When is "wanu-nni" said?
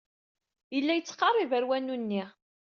1.69-2.23